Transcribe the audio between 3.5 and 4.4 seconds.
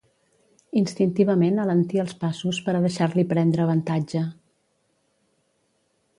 avantatge.